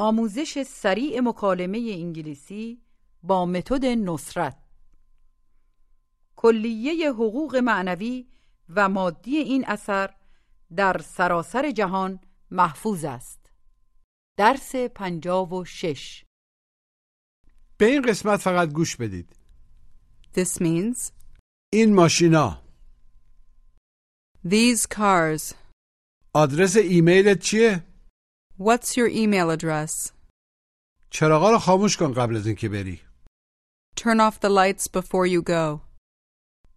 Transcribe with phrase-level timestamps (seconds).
[0.00, 2.82] آموزش سریع مکالمه انگلیسی
[3.22, 4.56] با متد نصرت.
[6.36, 8.26] کلیه حقوق معنوی
[8.68, 10.14] و مادی این اثر
[10.76, 12.20] در سراسر جهان
[12.50, 13.50] محفوظ است.
[14.36, 16.24] درس پنجاب و شش.
[17.76, 19.36] به این قسمت فقط گوش بدید.
[20.34, 21.12] This means
[21.72, 22.62] این ماشینا.
[24.46, 25.54] These cars.
[26.32, 27.87] آدرس ایمیلت چیه؟
[28.59, 30.11] What's your email address?
[31.09, 33.01] چراغا رو خاموش کن قبل از اینکه بری
[33.95, 35.79] Turn off the lights before you go.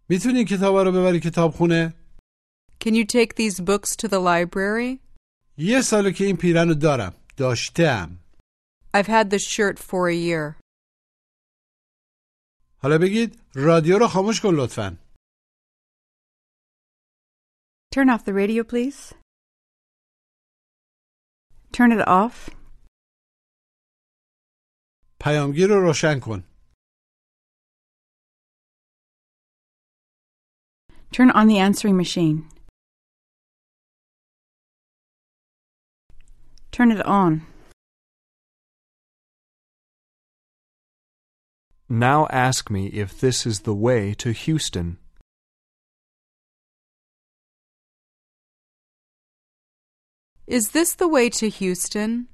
[0.09, 1.93] میتونی این کتابا رو ببری کتابخونه؟
[2.83, 4.99] Can you take these books to the library?
[5.57, 8.19] یه ساله که این پیرن رو دارم داشتم
[8.97, 10.55] I've had this shirt for a year.
[12.81, 14.97] حالا بگید رادیو رو خاموش کن لطفا
[17.95, 19.13] Turn off the radio, please.
[21.71, 22.49] Turn it off.
[25.19, 26.43] پیامگیر رو روشن کن
[31.11, 32.47] Turn on the answering machine.
[36.71, 37.41] Turn it on.
[41.89, 44.97] Now ask me if this is the way to Houston.
[50.51, 52.27] Is this the way to Houston?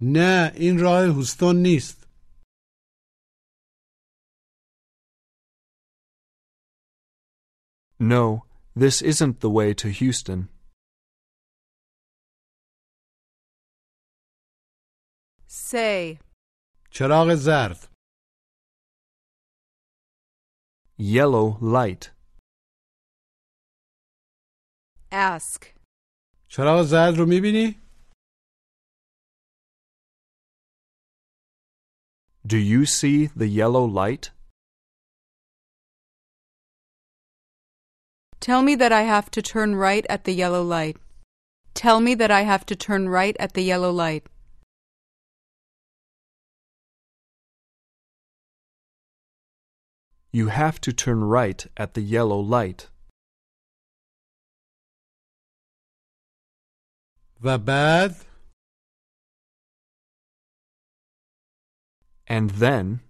[0.00, 2.06] نه این راه هوستون نیست
[8.00, 10.48] No, this isn't the way to Houston.
[15.46, 16.18] Say,
[16.90, 17.88] چراغ زرد
[20.98, 22.10] Yellow light.
[25.14, 25.74] ask.
[26.48, 27.76] چراغ زرد رو میبینی؟
[32.46, 34.30] Do you see the yellow light?
[38.40, 40.96] Tell me that I have to turn right at the yellow light.
[41.74, 44.26] Tell me that I have to turn right at the yellow light.
[50.32, 52.88] You have to turn right at the yellow light.
[57.44, 58.10] و بعد
[62.26, 63.00] And then,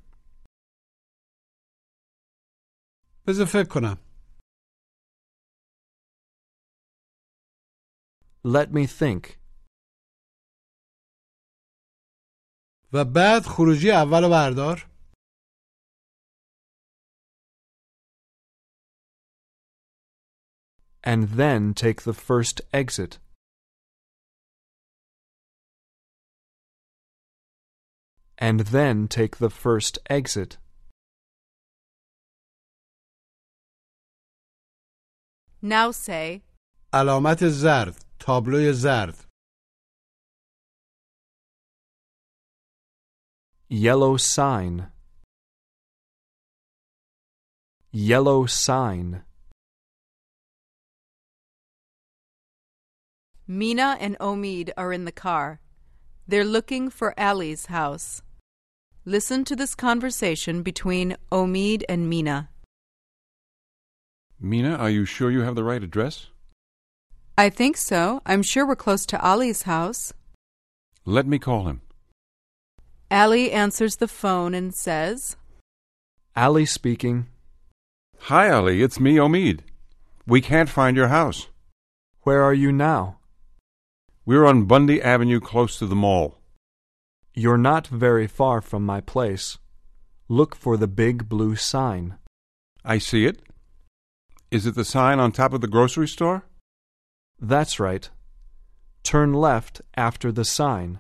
[3.27, 3.97] بذار فکر کنم
[8.45, 9.41] let me think.
[12.93, 14.91] و بعد خروجی اول رو بردار
[21.03, 23.19] And then take the first exit.
[28.45, 30.59] And then take the first exit.
[35.63, 36.43] Now say,
[36.93, 39.31] علامت زرد تابلوی زرد
[43.73, 44.89] Yellow sign.
[47.93, 49.23] Yellow sign.
[53.47, 55.61] Mina and Omid are in the car.
[56.27, 58.23] They're looking for Ali's house.
[59.08, 62.50] Listen to this conversation between Omid and Mina.
[64.40, 66.30] Mina, are you sure you have the right address?
[67.38, 68.24] I think so.
[68.26, 70.12] I'm sure we're close to Ali's house.
[71.06, 71.82] Let me call him.
[73.12, 75.38] Ali answers the phone and says,
[76.36, 77.28] Ali speaking.
[78.22, 78.82] Hi, Ali.
[78.82, 79.60] It's me, Omid.
[80.26, 81.48] We can't find your house.
[82.24, 83.20] Where are you now?
[84.26, 86.40] We're on Bundy Avenue close to the mall.
[87.38, 89.58] You're not very far from my place.
[90.30, 92.16] Look for the big blue sign.
[92.86, 93.42] I see it.
[94.52, 96.46] Is it the sign on top of the grocery store?
[97.38, 98.10] That's right.
[99.04, 101.00] Turn left after the sign.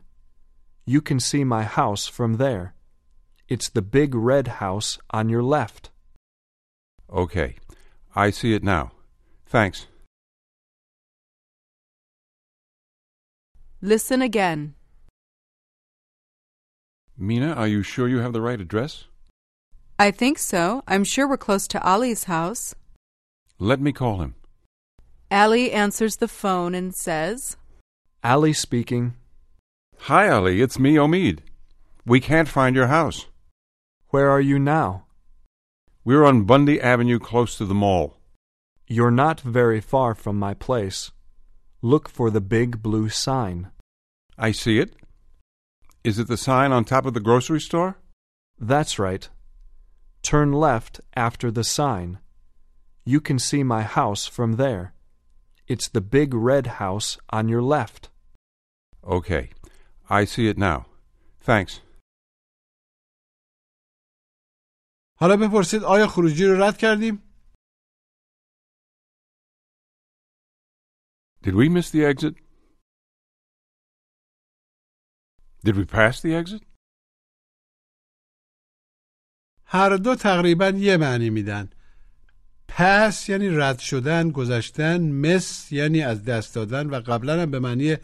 [0.85, 2.75] You can see my house from there.
[3.47, 5.89] It's the big red house on your left.
[7.09, 7.55] Okay.
[8.13, 8.91] I see it now.
[9.45, 9.87] Thanks.
[13.81, 14.74] Listen again.
[17.17, 19.05] Mina, are you sure you have the right address?
[19.97, 20.83] I think so.
[20.85, 22.75] I'm sure we're close to Ali's house.
[23.57, 24.35] Let me call him.
[25.31, 27.55] Ali answers the phone and says,
[28.21, 29.13] Ali speaking.
[29.99, 30.61] Hi, Ali.
[30.61, 31.39] It's me, Omid.
[32.05, 33.27] We can't find your house.
[34.09, 35.05] Where are you now?
[36.03, 38.17] We're on Bundy Avenue close to the mall.
[38.87, 41.11] You're not very far from my place.
[41.81, 43.71] Look for the big blue sign.
[44.37, 44.95] I see it.
[46.04, 47.98] Is it the sign on top of the grocery store?
[48.58, 49.28] That's right.
[50.22, 52.18] Turn left after the sign.
[53.04, 54.92] You can see my house from there.
[55.66, 58.08] It's the big red house on your left.
[59.04, 59.50] Okay.
[60.08, 60.86] I see it now.
[61.40, 61.80] Thanks.
[65.20, 67.22] حالا بپرسید آیا خروجی رو رد کردیم؟
[71.42, 72.34] Did we miss the exit?
[75.65, 76.61] Did we pass the exit?
[79.65, 81.69] هر دو تقریبا یه معنی میدن.
[82.67, 85.01] پس یعنی رد شدن گذشتن.
[85.01, 87.97] مس یعنی از دست دادن و قبلا هم به معنی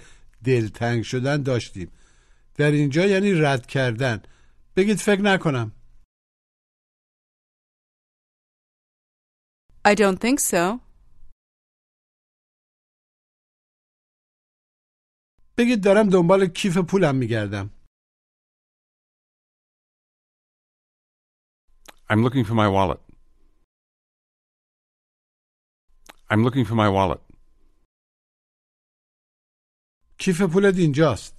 [0.44, 1.92] دلتنگ شدن داشتیم.
[2.56, 4.22] در اینجا یعنی رد کردن.
[4.76, 5.72] بگید فکر نکنم.
[9.88, 10.91] I don't think so.
[15.61, 17.71] بگید دارم دنبال کیف پولم میگردم
[22.09, 23.01] I'm looking for my wallet.
[26.31, 27.21] I'm looking for my wallet.
[30.19, 31.37] کیف پولت اینجاست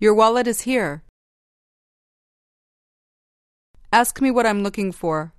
[0.00, 1.02] Your wallet is here.
[3.92, 5.34] Ask me what I'm looking for.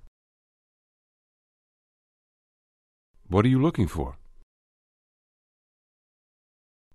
[3.28, 4.15] What are you looking for?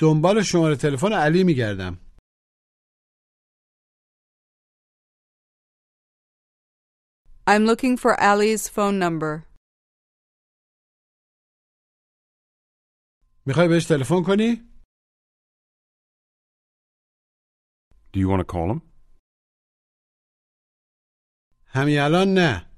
[0.03, 1.95] دنبال شماره تلفن علی میگردم
[7.47, 9.47] I'm looking for Ali's phone number.
[13.47, 14.57] می‌خوای بهش تلفن کنی
[18.15, 18.81] Do you want to call him?
[21.67, 22.73] همین الان نه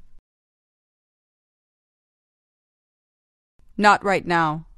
[3.79, 4.74] Not right now.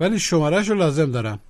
[0.00, 1.40] ولی شمارش رو لازم دارم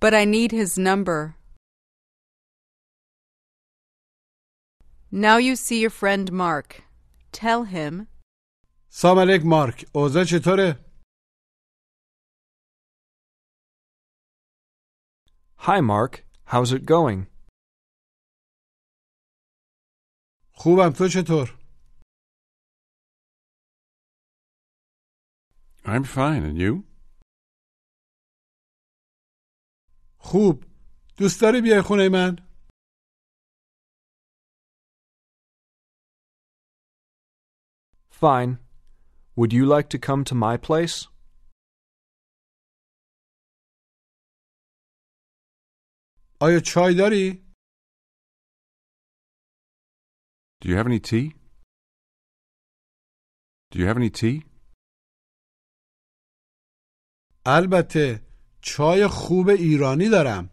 [0.00, 1.34] But I need his number.
[5.10, 6.82] Now you see your friend Mark.
[7.32, 8.06] Tell him,
[8.90, 10.84] سلام علیک مارک اوضاع چطوره
[15.58, 16.24] Hi, Mark.
[16.46, 17.26] How's it going?
[20.54, 21.58] خوبم تو چطور
[25.87, 26.83] I'm fine, and you?
[30.17, 30.63] خوب
[31.17, 32.35] دوست داری بیای خونه من
[38.11, 38.59] Fine.
[39.35, 41.07] Would you like to come to my place?
[46.41, 47.43] آیا چای داری
[50.61, 51.35] Do you have any tea?
[53.71, 54.45] Do you have any tea?
[57.50, 58.20] البته
[58.62, 60.50] چای خوب ایرانی دارم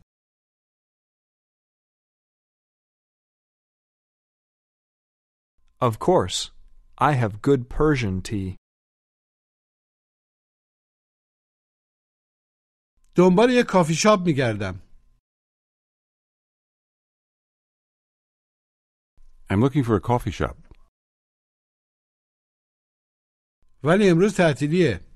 [5.82, 6.52] Of course.
[6.98, 8.56] I have good Persian tea.
[13.16, 14.82] دنبال یه کافی شاپ میگردم
[19.50, 20.58] I'm looking for a coffee shop.
[23.84, 25.14] ولی امروز تعطیلیه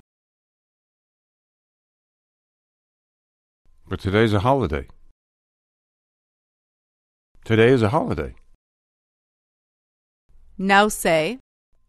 [3.89, 4.87] But today's a holiday.
[7.45, 8.35] Today is a holiday.
[10.59, 11.39] now say,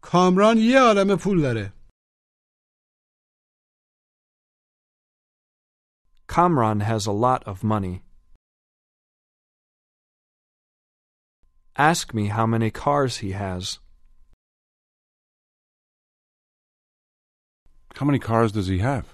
[0.02, 1.72] کامران یه عالم پول داره
[6.28, 8.02] Kamran has a lot of money.
[11.76, 13.78] Ask me how many cars he has.
[17.96, 19.06] How many cars does he have?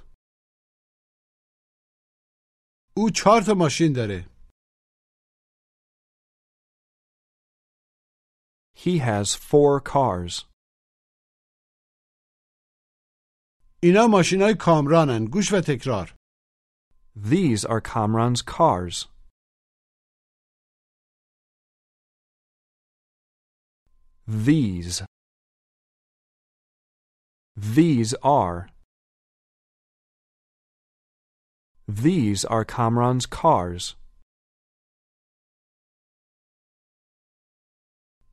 [2.97, 4.33] او چهار تا ماشین داره
[8.85, 10.35] He has four cars.
[13.83, 16.15] اینا ماشین های کامرانن گوش و تکرار
[17.17, 19.09] These are Kamran's cars.
[24.27, 25.03] These.
[27.57, 28.69] These are.
[31.89, 33.97] These are Kamran's cars.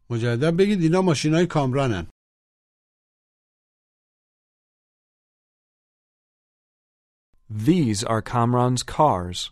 [0.10, 2.08] مجدد بگید اینا ماشین های کامرانن
[7.50, 9.50] These are Kamran's cars.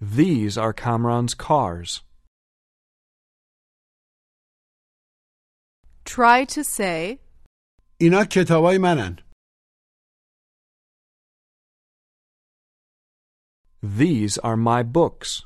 [0.00, 2.02] These are Kamran's cars.
[6.04, 7.18] Try to say,
[8.00, 9.18] اینا کتابای منن
[13.82, 15.42] These are my books.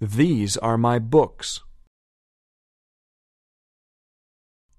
[0.00, 1.60] These are my books.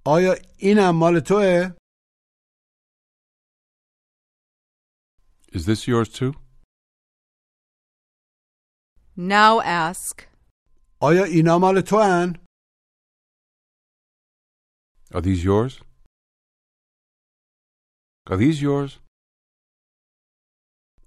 [0.07, 1.75] آیا اینم مال توه؟
[5.51, 6.33] Is this yours too?
[9.17, 10.21] now ask,
[11.01, 12.33] آیا اینا مال تو هن؟
[15.13, 15.81] Are these yours?
[18.29, 18.99] Are these yours?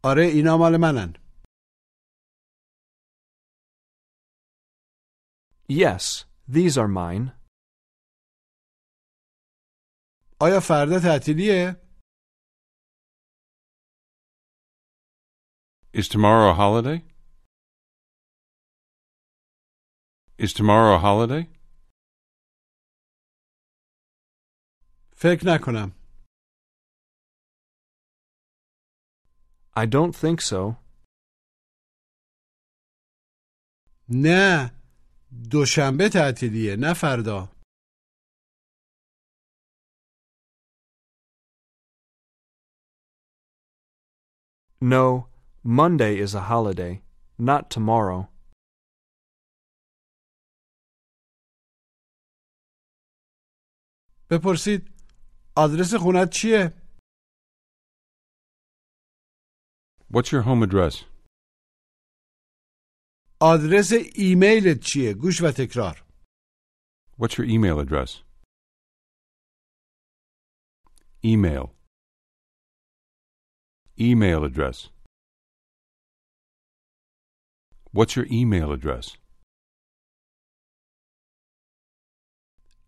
[0.04, 1.22] آره اینا مال منن
[5.68, 7.32] Yes, these are mine.
[10.40, 11.82] آیا فردا تعطیلیه؟
[15.94, 16.98] Is tomorrow a holiday?
[20.38, 21.62] Is tomorrow a holiday?
[25.16, 25.95] فکر نکنم
[29.76, 30.76] I don't think so.
[34.08, 34.70] نه
[35.50, 37.48] دوشنبه تعطیلیه نه فردا
[44.80, 45.28] No,
[45.64, 47.02] Monday is a holiday,
[47.38, 48.28] not tomorrow.
[54.30, 54.90] بپرسید
[55.56, 56.72] آدرس خونت چیه؟
[60.10, 61.04] What's your home address?
[63.40, 66.04] آدرس ایمیلت چیه؟ گوش و تکرار
[67.18, 68.22] What's your email address?
[71.24, 71.64] Email.
[74.00, 74.88] Email address.
[77.92, 79.16] What's your email address?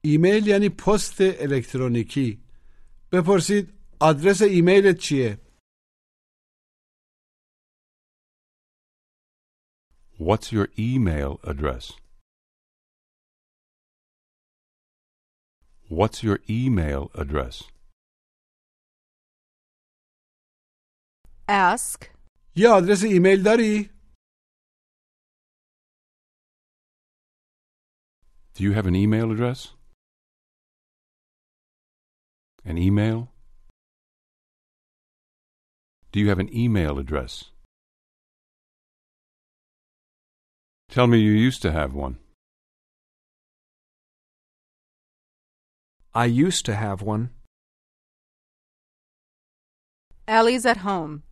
[0.05, 2.43] ایمیل یعنی پست الکترونیکی
[3.13, 5.39] بپرسید آدرس ایمیلت چیه؟
[10.19, 11.93] What's your email address?
[15.89, 17.63] What's your email address?
[21.49, 22.05] ask,
[22.57, 23.91] یه آدرس ایمیل داری؟
[28.55, 29.73] Do you have an email address?
[32.65, 33.19] An email?
[36.13, 37.51] Do you have an email address?
[40.90, 42.18] Tell me you used to have one.
[46.14, 47.30] I used to have one.
[50.28, 51.24] Ali's at home.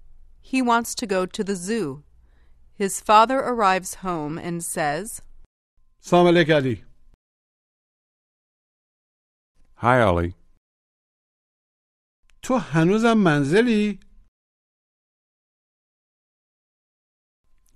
[0.42, 2.04] He wants to go to the zoo.
[2.76, 5.22] His father arrives home and says,
[6.00, 6.84] Salam Ali.
[9.76, 10.34] Hi, Ali.
[12.42, 14.00] تو هنوزم منزلی؟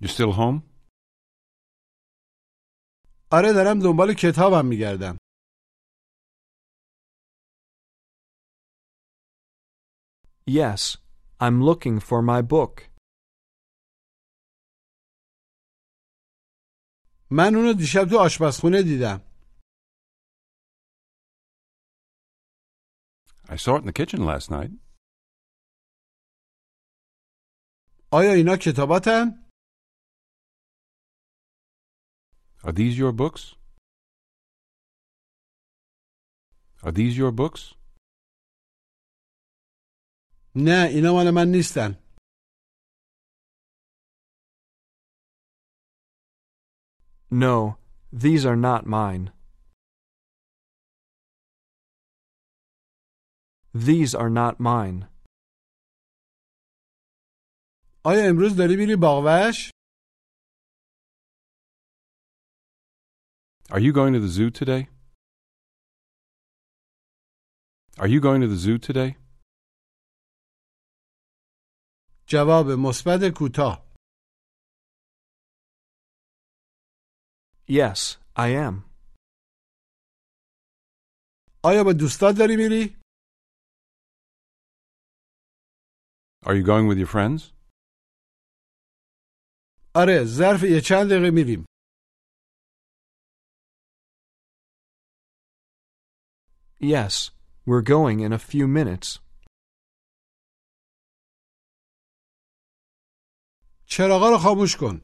[0.00, 0.62] You still home?
[3.32, 5.16] آره دارم دنبال کتابم میگردم
[10.46, 10.96] Yes,
[11.40, 12.74] I'm looking for my book.
[17.30, 19.20] من اونو دیشب تو آشپزخونه دیدم
[23.48, 24.70] I saw it in the kitchen last night.
[28.12, 29.41] آیا اینا کتاباتن؟
[32.63, 33.55] Are these your books?
[36.83, 37.73] Are these your books?
[40.55, 42.07] نه اینا مال من نیستن
[47.31, 47.77] No,
[48.11, 49.31] these are not mine.
[53.73, 55.07] These are not mine.
[58.05, 59.71] آیا امروز داری میری باغوش؟
[63.71, 64.87] Are you going to the zoo today?
[67.99, 69.15] Are you going to the zoo today?
[72.27, 73.87] جواب مثبت کوتاه
[77.69, 78.83] Yes, I am.
[81.63, 82.97] آیا با دوستات داری میری؟
[86.45, 87.53] Are you going with your friends?
[89.95, 91.65] آره ظرف یه چند دقیقه میریم
[96.81, 97.31] Yes,
[97.65, 99.19] we're going in a few minutes.
[103.85, 105.01] چراغا رو خاموش کن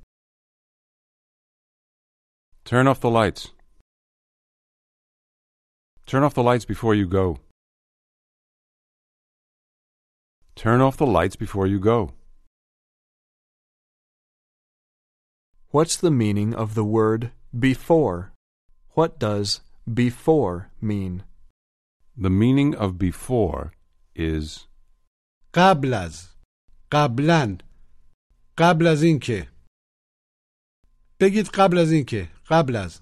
[2.66, 3.52] Turn off the lights.
[6.06, 7.40] Turn off the lights before you go.
[10.56, 12.14] Turn off the lights before you go.
[15.72, 17.32] What's the meaning of the word
[17.68, 18.32] before?
[18.92, 21.24] What does before mean?
[22.18, 23.72] The meaning of before
[24.16, 24.68] is
[25.54, 26.30] قبل از
[26.92, 27.58] قبلا
[28.58, 29.52] قبل از این که
[31.20, 33.02] بگید قبل از این که قبل از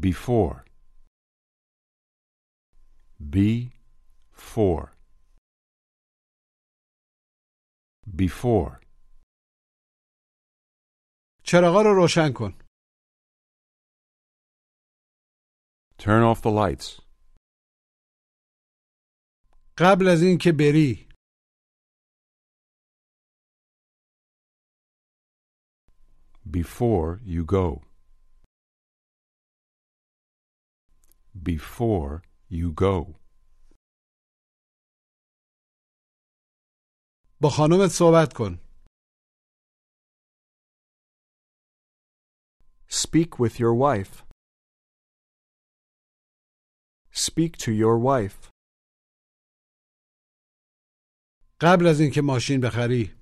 [0.00, 0.64] before.
[3.30, 4.86] Before.
[8.16, 8.80] Before.
[11.42, 12.58] چراغا رو روشن کن
[15.98, 17.00] Turn off the lights.
[19.78, 21.08] قبل از این که بری
[26.50, 27.82] Before you go.
[31.42, 33.14] Before you go.
[37.40, 38.58] با خانومت صحبت کن
[42.88, 44.27] Speak with your wife.
[47.18, 48.50] Speak to your wife.
[51.60, 53.14] قبل از این که ماشین بخری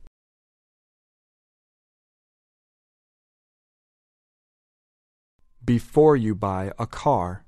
[5.64, 7.44] Before you buy a car.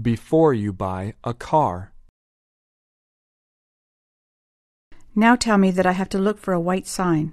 [0.00, 1.92] Before you buy a car.
[5.14, 7.32] Now tell me that I have to look for a white sign.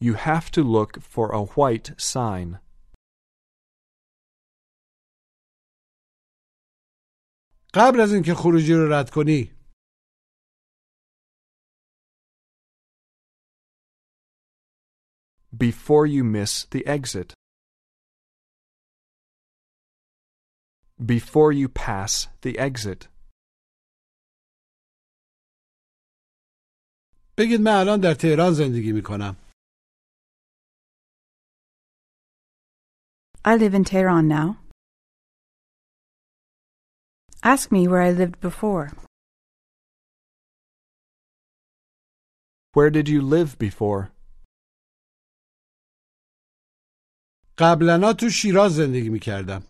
[0.00, 2.58] You have to look for a white sign.
[7.74, 9.50] قبل از اینکه خروجی رو رد کنی
[15.56, 17.34] Before you miss the exit.
[21.14, 23.08] Before you pass the exit.
[27.38, 29.36] بگید من الان در تهران زندگی می کنم
[33.46, 34.58] I live in Tehran now.
[37.42, 38.92] Ask me where I lived before.
[42.74, 44.12] Where did you live before?
[47.58, 49.62] قبلا تو شیراز زندگی می کردم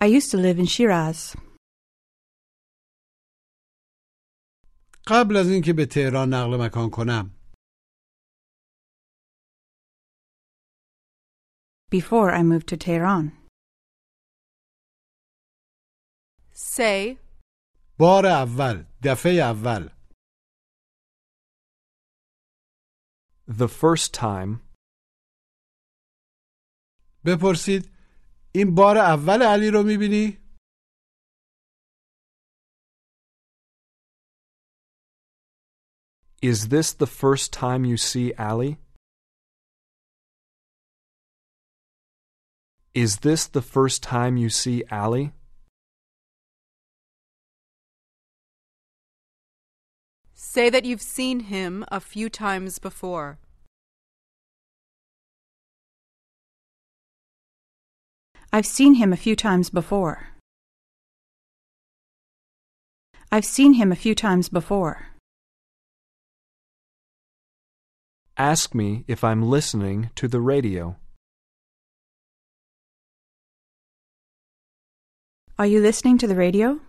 [0.00, 1.36] I used to live in Shiraz.
[5.06, 7.35] قبل از اینکه به تهران نقل مکان کنم
[11.90, 13.32] Before I moved to Tehran.
[16.52, 17.18] Say,
[17.98, 19.88] بار اول دفعه اول
[23.48, 24.60] The first time.
[27.24, 27.90] بپرسید
[28.54, 30.38] این بار اول علی رو می بینی؟
[36.42, 38.78] Is this the first time you see Ali?
[42.97, 45.31] Is this the first time you see Ali?
[50.33, 53.37] say that you've seen him a few times before.
[58.51, 60.29] I've seen him a few times before.
[63.31, 65.09] I've seen him a few times before.
[68.35, 70.95] Ask me if I'm listening to the radio.
[75.58, 76.80] Are you listening to the radio?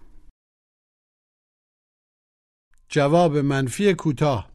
[2.89, 4.53] جواب منفی کوتاه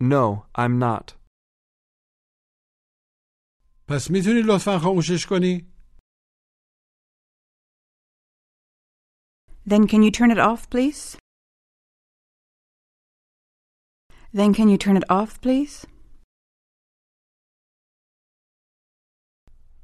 [0.00, 1.14] No, I'm not.
[3.88, 5.74] پس میتونی لطفا خاموشش کنی؟
[9.66, 11.16] Then can you turn it off, please?
[14.32, 15.86] Then can you turn it off, please?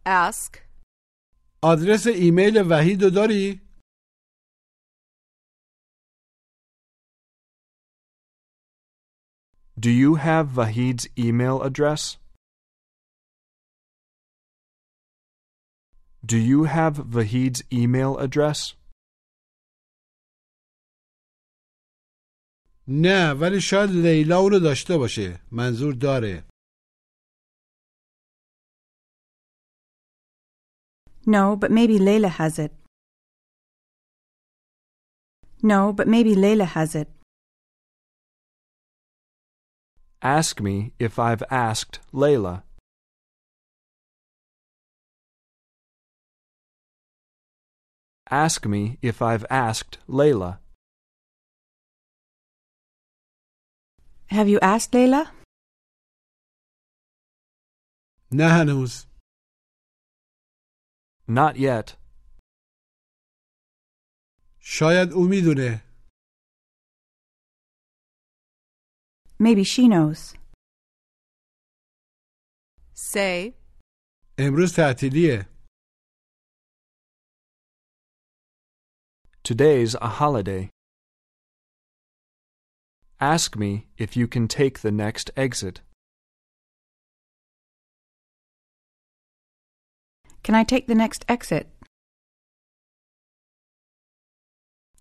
[0.08, 0.58] Ask,
[1.64, 3.62] آدرس ایمیل وحید رو داری؟
[9.80, 12.18] Do you have Vahid's email address?
[16.26, 18.76] Do you have Vahid's email address?
[22.88, 26.44] نه ولی شاید لیلا اونو داشته باشه منظور داره
[31.27, 32.73] No, but maybe Layla has it.
[35.63, 37.09] No, but maybe Layla has it.
[40.23, 42.63] Ask me if I've asked Layla.
[48.31, 50.59] Ask me if I've asked Layla.
[54.27, 55.33] Have you asked Layla?
[58.33, 59.07] نه هنوز
[61.29, 61.97] Not yet.
[64.61, 65.83] شاید او میدونه
[69.41, 70.35] Maybe she knows.
[72.95, 73.55] Say,
[74.39, 75.49] امروز تعطیلیه
[79.43, 80.71] Today's a holiday.
[83.21, 85.81] Ask me if you can take the next exit.
[90.45, 91.67] Can I take the next exit?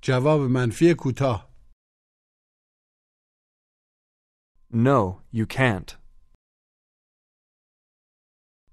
[0.03, 1.49] جواب منفی کوتاه
[4.71, 5.97] No, you can't.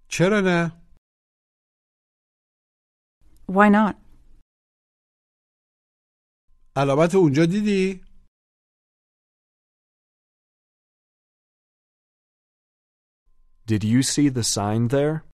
[0.09, 0.83] چرا نه
[3.49, 3.97] Why not?
[6.77, 8.05] علامت اونجا دیدی
[13.66, 15.25] Did you see the sign there?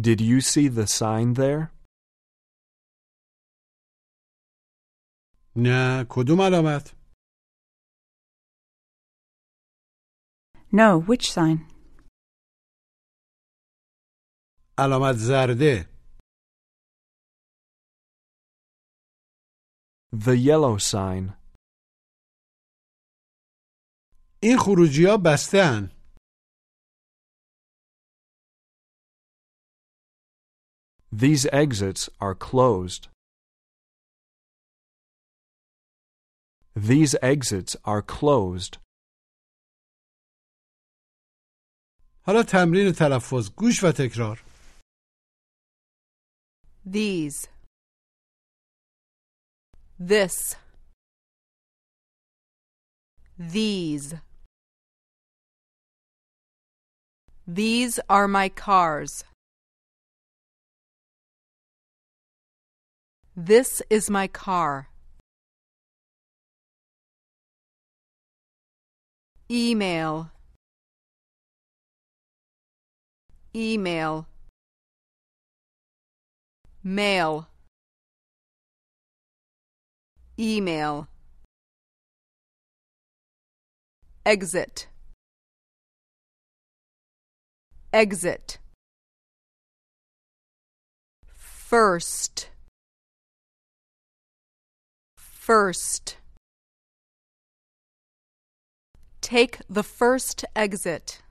[0.00, 1.68] Did you see the sign there?
[5.56, 6.94] نه کدوم علامت
[10.74, 11.58] No, which sign?
[14.78, 15.88] علامت زرده
[20.14, 21.42] The yellow sign.
[24.42, 25.95] این خروجی ها بستن
[31.12, 33.08] These exits are closed.
[36.74, 38.78] These exits are closed.
[42.26, 44.52] حالا تمرین تلفظ گوش و تکرار
[46.84, 47.46] these.
[49.98, 50.56] This.
[53.38, 54.14] These.
[57.46, 59.24] These are my cars.
[63.39, 64.89] This is my car.
[69.47, 70.31] Email.
[73.55, 74.25] Email.
[76.83, 77.47] Mail.
[80.39, 81.07] Email.
[84.25, 84.87] Exit.
[87.93, 88.57] Exit.
[91.35, 92.49] First.
[95.46, 96.16] First.
[99.20, 101.22] Take the first exit.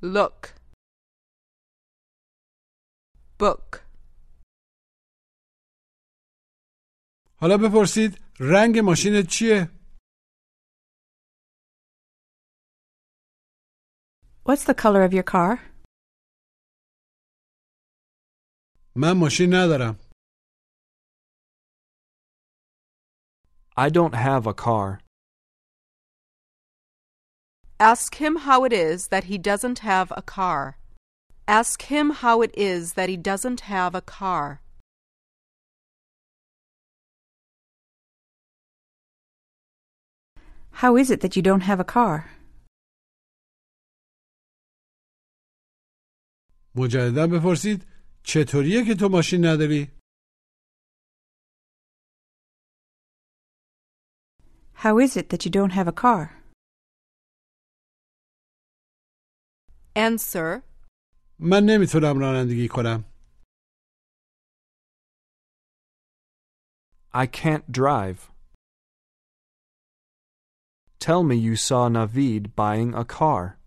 [0.00, 0.54] Look.
[3.38, 3.80] Book.
[7.40, 9.70] حالا بپرسید رنگ ماشینت چیه
[14.46, 15.60] What's the color of your car?
[18.98, 19.98] من ماشین ندارم
[23.76, 25.00] I don't have a car.
[27.80, 30.78] Ask him how it is that he doesn't have a car.
[31.48, 34.60] Ask him how it is that he doesn't have a car.
[40.82, 42.30] How is it that you don't have a car?
[46.76, 47.84] مجددا بپرسید
[48.22, 49.90] چطوریه که تو ماشین نداری
[54.84, 56.22] How is it that you don't have a car?
[59.96, 60.62] Answer
[61.38, 63.04] من نمیتونم رانندگی کنم
[67.14, 68.28] I can't drive.
[70.98, 73.57] Tell me you saw Navid buying a car.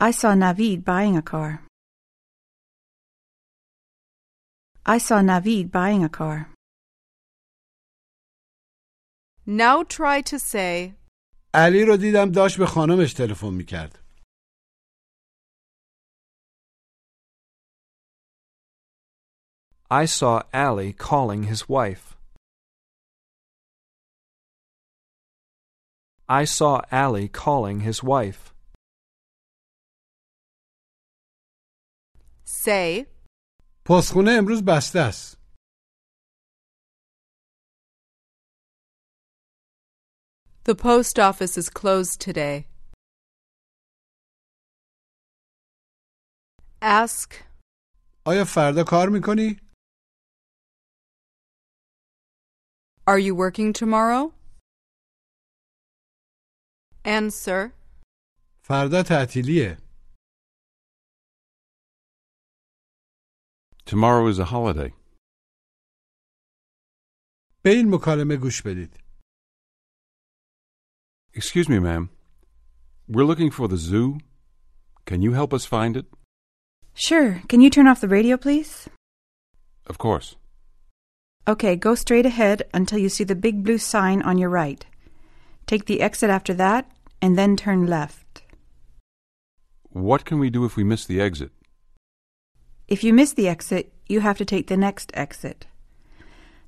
[0.00, 1.64] I saw Navid buying a car.
[4.86, 6.48] I saw Navid buying a car.
[9.44, 10.94] Now try to say
[11.54, 13.98] Ali رو دیدم داشت به خانمش تلفن میکرد.
[19.90, 22.16] I saw Ali calling his wife.
[26.28, 28.54] I saw Ali calling his wife.
[32.48, 33.06] Say,
[33.84, 35.38] پستخونه امروز بسته است.
[40.64, 42.66] the post office is closed today.
[46.82, 47.34] Ask,
[48.26, 49.60] آیا فردا کار می‌کنی؟
[53.06, 54.32] Are you working tomorrow?
[57.04, 57.72] Answer,
[58.62, 59.87] فردا تعطیلیه.
[63.87, 64.93] Tomorrow is a holiday.
[67.63, 68.99] به این مکالمه گوش بدید.
[71.35, 72.09] Excuse me, ma'am.
[73.07, 74.17] We're looking for the zoo.
[75.05, 76.05] Can you help us find it?
[76.93, 77.41] Sure.
[77.49, 78.87] Can you turn off the radio, please?
[79.87, 80.35] Of course.
[81.47, 84.85] Okay, go straight ahead until you see the big blue sign on your right.
[85.65, 86.89] Take the exit after that,
[87.21, 88.43] and then turn left.
[89.89, 91.51] What can we do if we miss the exit?
[92.87, 95.65] If you miss the exit, you have to take the next exit.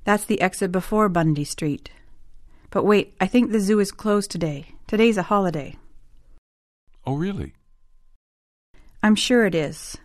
[0.04, 1.90] That's the exit before Bundy Street.
[2.70, 4.66] But wait, I think the zoo is closed today.
[4.86, 5.76] Today's a holiday.
[7.04, 7.54] Oh, really?
[9.02, 9.96] I'm sure it is.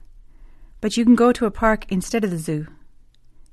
[0.82, 2.68] But you can go to a park instead of the zoo.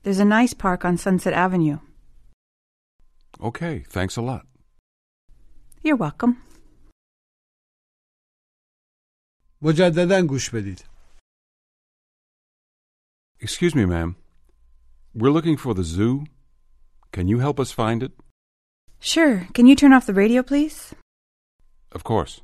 [0.02, 1.78] There's a nice park on Sunset Avenue.
[3.40, 4.46] Okay, thanks a lot.
[5.82, 6.36] You're welcome.
[9.62, 10.80] مجددا گوش بدید.
[13.43, 14.15] Excuse me, ma'am.
[15.13, 16.23] We're looking for the zoo.
[17.11, 18.13] Can you help us find it?
[19.01, 19.49] Sure.
[19.53, 20.95] Can you turn off the radio, please?
[21.91, 22.39] Of course.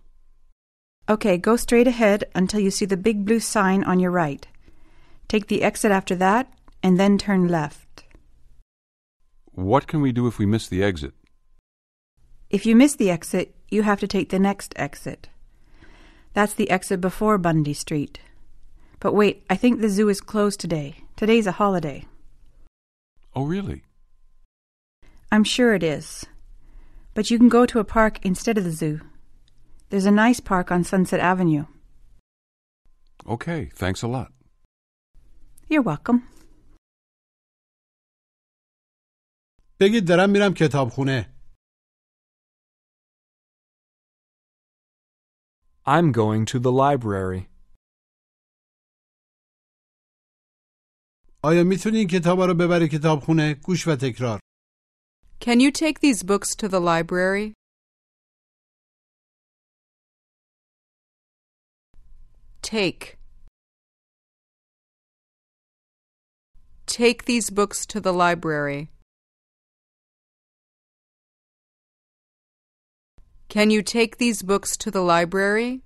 [1.08, 4.46] Okay, go straight ahead until you see the big blue sign on your right.
[5.30, 6.52] Take the exit after that,
[6.84, 8.04] and then turn left.
[9.54, 11.14] What can we do if we miss the exit?
[12.50, 15.30] If you miss the exit, you have to take the next exit.
[16.34, 18.20] That's the exit before Bundy Street.
[19.01, 20.97] But wait, I think the zoo is closed today.
[21.17, 22.07] Today's a holiday.
[23.37, 23.83] Oh, really?
[25.31, 26.25] I'm sure it is.
[27.15, 29.01] But you can go to a park instead of the zoo.
[29.91, 31.67] There's a nice park on Sunset Avenue.
[33.27, 34.33] Okay, thanks a lot.
[35.69, 36.23] You're welcome.
[39.81, 41.35] بگید دارم میرم کتابخونه.
[45.87, 47.48] I'm going to the library.
[51.43, 54.41] آیا میتونی این کتابا رو ببری کتابخونه؟ گوش و تکرار.
[55.41, 57.53] Can you take these books to the library?
[62.63, 63.19] Take.
[66.87, 68.91] Take these books to the library.
[73.49, 75.83] Can you take these books to the library?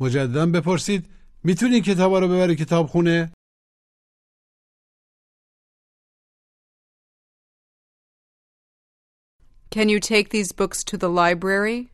[0.00, 1.08] مجددا بپرسید
[1.44, 3.32] میتونی این کتابا رو ببری کتابخونه؟
[9.70, 11.92] Can you take these books to the library?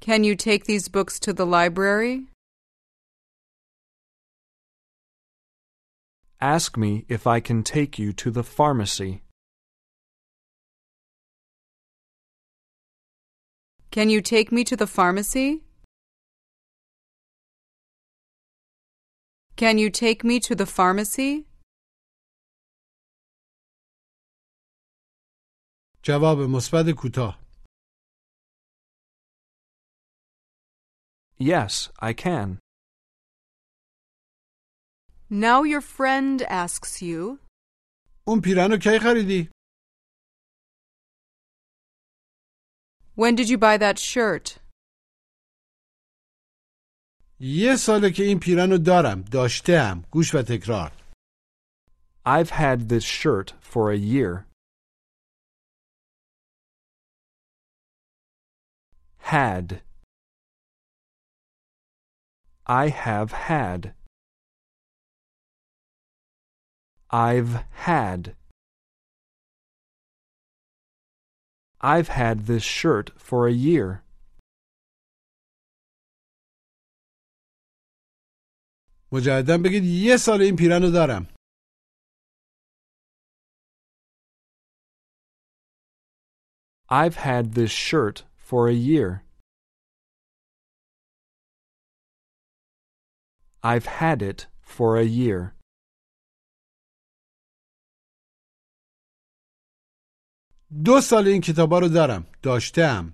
[0.00, 2.26] Can you take these books to the library?
[6.40, 9.21] Ask me if I can take you to the pharmacy.
[13.92, 15.62] Can you take me to the pharmacy?
[19.56, 21.46] Can you take me to the pharmacy?
[26.04, 27.40] جواب مثبت کوتاه.
[31.40, 32.58] Yes, I can.
[35.30, 37.38] Now your friend asks you,
[38.26, 39.50] اون پیرن رو کی خریدی؟
[43.14, 44.58] When did you buy that shirt?
[47.40, 49.22] یه ساله که این پیرن رو دارم.
[49.22, 50.04] داشتم.
[50.10, 50.92] گوش و تکرار.
[52.26, 54.44] I've had this shirt for a year.
[59.18, 59.82] Had.
[62.66, 63.94] I have had.
[67.10, 68.36] I've had.
[71.85, 74.03] I've had this shirt for a year.
[79.11, 81.27] مجددا بگید یه سال این پیرن رو دارم.
[86.89, 89.23] I've had this shirt for a year.
[93.63, 95.55] I've had it for a year.
[100.85, 103.13] دو سال این کتابا رو دارم داشتم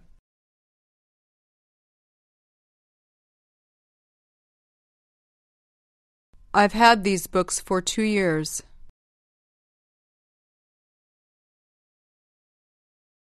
[6.53, 8.63] I've had these books for two years.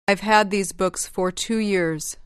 [0.07, 2.17] I've had these books for two years.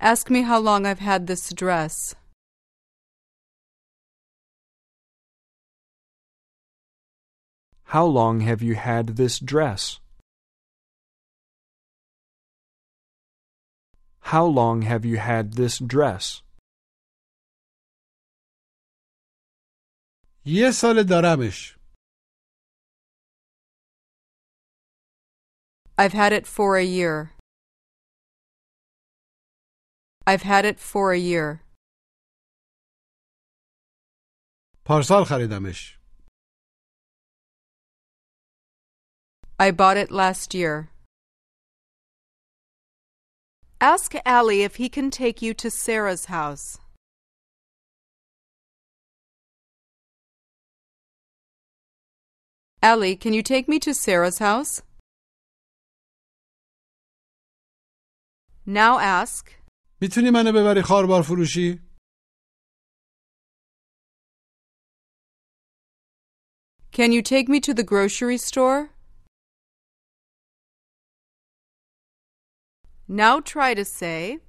[0.00, 2.14] Ask me how long I've had this dress.
[7.93, 9.99] How long have you had this dress?
[14.31, 16.41] How long have you had this dress?
[20.45, 21.77] یه سال دارمش
[25.97, 27.33] I've had it for a year.
[30.25, 31.61] I've had it for a year.
[34.85, 35.96] پارسال خریدمش
[39.59, 40.89] I bought it last year.
[43.79, 46.77] Ask Allie if he can take you to Sarah's house.
[52.81, 54.81] Allie, can you take me to Sarah's house?
[58.65, 59.49] Now ask,
[60.01, 61.79] میتونی منو ببری خاربار فروشی
[66.91, 68.89] Can you take me to the grocery store?
[73.07, 74.39] Now try to say,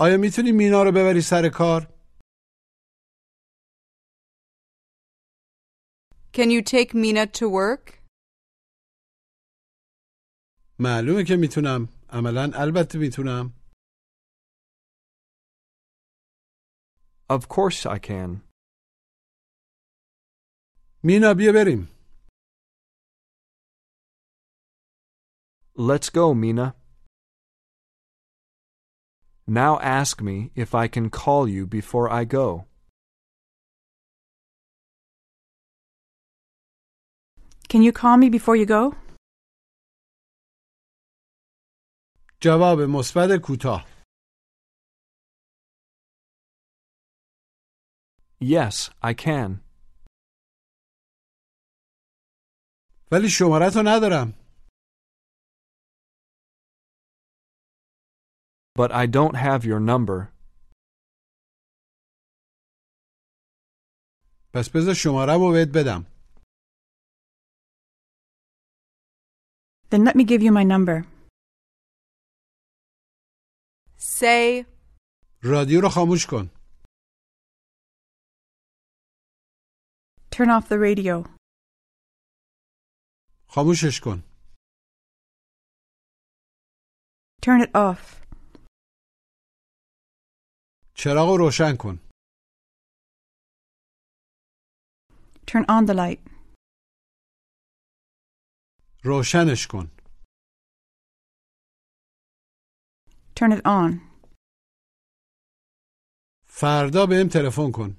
[0.00, 1.92] آیا میتونی مینا رو ببری سر کار
[6.32, 8.02] Can you take Mina to work?
[10.78, 13.52] معلومه که میتونم عملا البته میتونم
[17.32, 18.40] Of course I can.
[21.02, 21.88] مینا بیا بریم
[25.78, 26.79] Let's go, Mina.
[29.50, 32.66] Now ask me if I can call you before I go.
[37.68, 38.94] Can you call me before you go?
[42.40, 43.86] جواب مثبت کوتاه
[48.40, 49.60] Yes, I can.
[53.12, 54.39] ولی شمارت رو ندارم
[58.78, 60.32] But I don't have your number.
[64.54, 66.06] پس بذار شمارم رو بهت بدم
[69.90, 71.04] Then let me give you my number.
[73.98, 74.64] Say,
[75.42, 76.50] رادیو رو خاموش کن
[80.30, 81.36] Turn off the radio.
[83.48, 84.22] خاموشش کن
[87.42, 88.19] Turn it off.
[91.00, 91.98] چراغ رو روشن کن
[95.50, 96.20] Turn on the light.
[99.04, 99.86] روشنش کن
[103.36, 104.00] Turn it on.
[106.46, 107.96] فردا بهم تلفن کن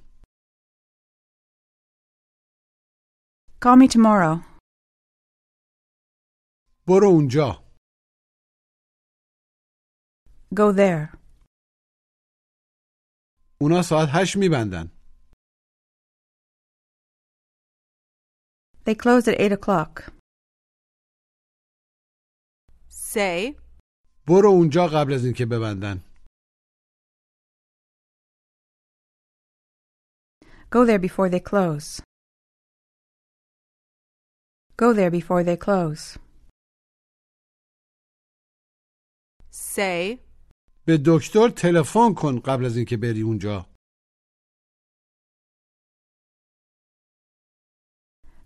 [3.64, 4.58] Call me tomorrow.
[6.86, 7.68] برو اونجا
[10.54, 11.18] Go there.
[13.62, 14.88] اونا ساعت هشت میبندن
[18.84, 20.12] They close at 8 o'clock.
[22.90, 23.54] say,
[24.26, 26.04] برو اونجا قبل از اینکه ببندن
[30.70, 32.02] Go there before they close.
[34.76, 36.18] Go there before they close.
[39.50, 40.20] say,
[40.86, 43.66] به دکتر تلفن کن قبل از اینکه بری اونجا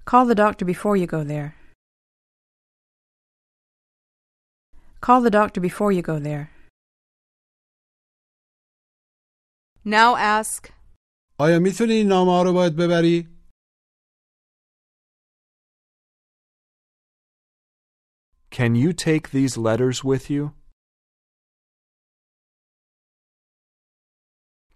[0.05, 1.55] Call the doctor before you go there.
[5.01, 6.51] Call the doctor before you go there.
[9.85, 10.73] now ask,
[11.39, 13.29] آیا میتونی این نامه ها رو باید ببری؟
[18.51, 20.56] Can you take these letters with you?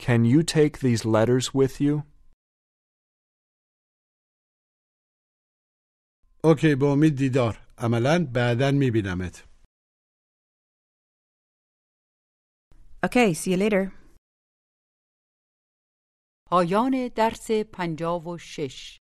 [0.07, 2.03] Can you take these letters with you?
[6.43, 9.47] اوکی به امید دیدار عملا بعدا میبینمت
[13.05, 13.91] Okay, see you later.
[16.49, 19.00] پایان درس پنجاه و شش